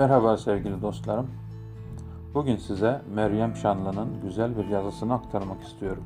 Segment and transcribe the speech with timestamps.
[0.00, 1.26] Merhaba sevgili dostlarım.
[2.34, 6.04] Bugün size Meryem Şanlı'nın güzel bir yazısını aktarmak istiyorum.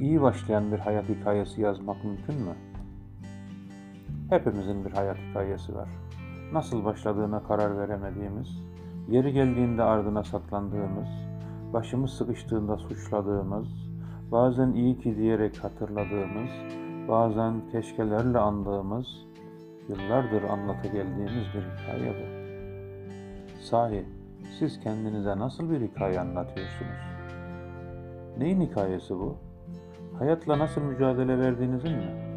[0.00, 2.54] İyi başlayan bir hayat hikayesi yazmak mümkün mü?
[4.30, 5.88] Hepimizin bir hayat hikayesi var.
[6.52, 8.48] Nasıl başladığına karar veremediğimiz,
[9.08, 11.08] yeri geldiğinde ardına saklandığımız,
[11.72, 13.68] başımız sıkıştığında suçladığımız,
[14.32, 16.50] bazen iyi ki diyerek hatırladığımız,
[17.08, 19.06] bazen keşkelerle andığımız,
[19.88, 22.40] yıllardır anlata geldiğimiz bir hikaye bu.
[23.60, 24.04] Sahi
[24.58, 27.00] siz kendinize nasıl bir hikaye anlatıyorsunuz?
[28.38, 29.36] Neyin hikayesi bu?
[30.18, 32.30] Hayatla nasıl mücadele verdiğinizin mi?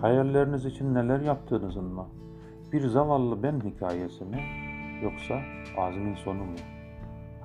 [0.00, 2.06] Hayalleriniz için neler yaptığınızın mı?
[2.72, 4.42] Bir zavallı ben hikayesi mi?
[5.02, 5.34] Yoksa
[5.76, 6.56] azmin sonu mu?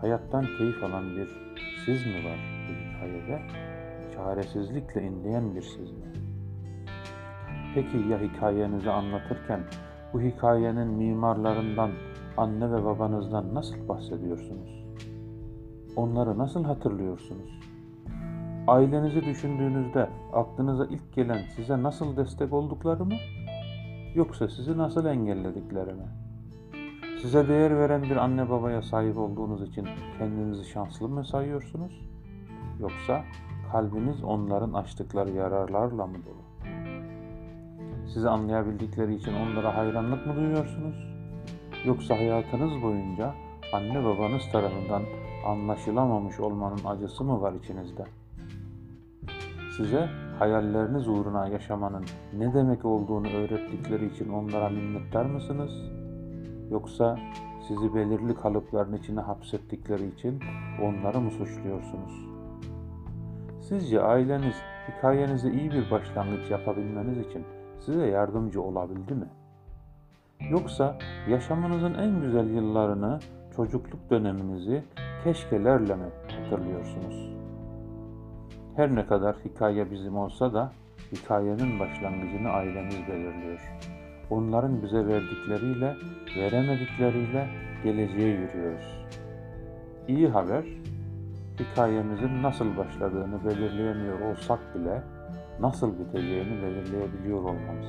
[0.02, 1.28] Hayattan keyif alan bir
[1.86, 2.40] siz mi var
[2.70, 3.42] bu hikayede?
[4.16, 6.23] Çaresizlikle inleyen bir siz mi?
[7.76, 9.60] Peki ya hikayenizi anlatırken
[10.14, 11.92] bu hikayenin mimarlarından,
[12.38, 14.86] anne ve babanızdan nasıl bahsediyorsunuz?
[15.96, 17.60] Onları nasıl hatırlıyorsunuz?
[18.68, 23.16] Ailenizi düşündüğünüzde aklınıza ilk gelen size nasıl destek oldukları mı?
[24.16, 26.08] Yoksa sizi nasıl engelledikleri mi?
[27.22, 29.88] Size değer veren bir anne babaya sahip olduğunuz için
[30.18, 32.02] kendinizi şanslı mı sayıyorsunuz?
[32.80, 33.24] Yoksa
[33.72, 36.53] kalbiniz onların açtıkları yararlarla mı dolu?
[38.08, 40.96] Sizi anlayabildikleri için onlara hayranlık mı duyuyorsunuz?
[41.86, 43.34] Yoksa hayatınız boyunca
[43.74, 45.04] anne babanız tarafından
[45.48, 48.06] anlaşılamamış olmanın acısı mı var içinizde?
[49.78, 50.10] Size
[50.40, 52.06] hayalleriniz uğruna yaşamanın
[52.38, 55.72] ne demek olduğunu öğrettikleri için onlara minnettar mısınız?
[56.72, 57.20] Yoksa
[57.68, 60.40] sizi belirli kalıpların içine hapsettikleri için
[60.82, 62.34] onları mı suçluyorsunuz?
[63.62, 64.56] Sizce aileniz
[64.88, 67.44] hikayenize iyi bir başlangıç yapabilmeniz için
[67.80, 69.28] size yardımcı olabildi mi?
[70.50, 70.98] Yoksa
[71.30, 73.20] yaşamınızın en güzel yıllarını,
[73.56, 74.84] çocukluk döneminizi
[75.24, 76.10] keşkelerle mi
[76.40, 77.34] hatırlıyorsunuz?
[78.76, 80.72] Her ne kadar hikaye bizim olsa da
[81.12, 83.60] hikayenin başlangıcını ailemiz belirliyor.
[84.30, 85.96] Onların bize verdikleriyle,
[86.38, 87.48] veremedikleriyle
[87.84, 89.06] geleceğe yürüyoruz.
[90.08, 90.66] İyi haber,
[91.60, 95.04] hikayemizin nasıl başladığını belirleyemiyor olsak bile
[95.64, 97.88] nasıl biteceğini belirleyebiliyor olmamız.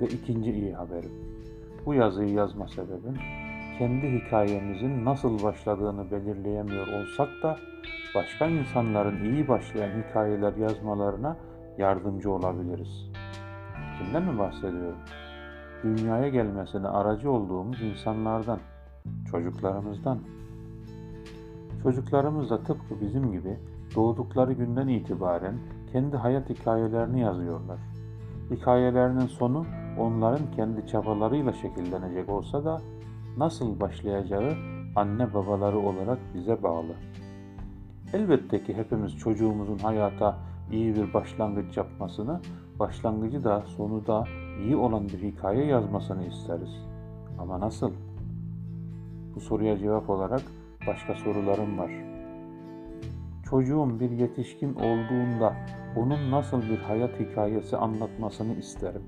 [0.00, 1.12] Ve ikinci iyi haberim.
[1.86, 3.16] Bu yazıyı yazma sebebim
[3.78, 7.56] kendi hikayemizin nasıl başladığını belirleyemiyor olsak da
[8.14, 11.36] başka insanların iyi başlayan hikayeler yazmalarına
[11.78, 13.10] yardımcı olabiliriz.
[13.98, 14.98] Kimden mi bahsediyorum?
[15.82, 18.58] Dünyaya gelmesine aracı olduğumuz insanlardan,
[19.30, 20.18] çocuklarımızdan.
[21.82, 23.58] Çocuklarımız da tıpkı bizim gibi
[23.94, 25.54] doğdukları günden itibaren
[25.92, 27.78] kendi hayat hikayelerini yazıyorlar.
[28.50, 29.66] Hikayelerinin sonu
[29.98, 32.80] onların kendi çabalarıyla şekillenecek olsa da
[33.36, 34.52] nasıl başlayacağı
[34.96, 36.92] anne babaları olarak bize bağlı.
[38.12, 40.36] Elbette ki hepimiz çocuğumuzun hayata
[40.70, 42.40] iyi bir başlangıç yapmasını,
[42.78, 44.24] başlangıcı da sonu da
[44.64, 46.70] iyi olan bir hikaye yazmasını isteriz.
[47.38, 47.92] Ama nasıl?
[49.34, 50.42] Bu soruya cevap olarak
[50.86, 52.11] başka sorularım var.
[53.52, 55.56] Çocuğum bir yetişkin olduğunda
[55.96, 59.02] onun nasıl bir hayat hikayesi anlatmasını isterim.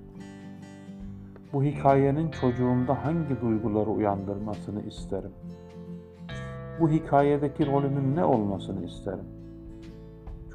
[1.52, 5.32] Bu hikayenin çocuğumda hangi duyguları uyandırmasını isterim.
[6.80, 9.26] Bu hikayedeki rolümün ne olmasını isterim.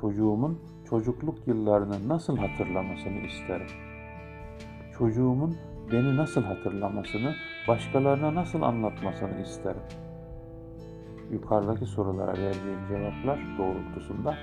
[0.02, 3.68] Çocuğumun çocukluk yıllarını nasıl hatırlamasını isterim.
[4.98, 5.56] Çocuğumun
[5.92, 7.34] beni nasıl hatırlamasını,
[7.68, 9.82] başkalarına nasıl anlatmasını isterim.
[11.32, 14.36] Yukarıdaki sorulara verdiğim cevaplar doğrultusunda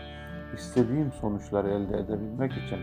[0.54, 2.78] istediğim sonuçları elde edebilmek için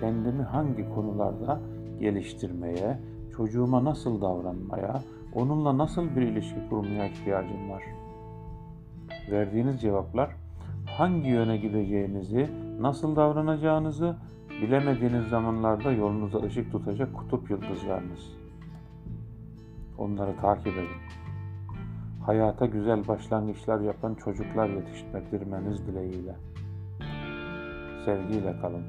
[0.00, 1.60] kendimi hangi konularda
[2.00, 2.98] geliştirmeye,
[3.36, 5.02] çocuğuma nasıl davranmaya,
[5.34, 7.82] onunla nasıl bir ilişki kurmaya ihtiyacım var?
[9.30, 10.30] Verdiğiniz cevaplar
[10.86, 14.16] hangi yöne gideceğinizi, nasıl davranacağınızı
[14.62, 18.32] bilemediğiniz zamanlarda yolunuza ışık tutacak kutup yıldızlarınız.
[19.98, 21.27] Onları takip edin.
[22.26, 26.34] Hayata güzel başlangıçlar yapan çocuklar yetiştirmeniz dileğiyle.
[28.04, 28.82] Sevgiyle kalın.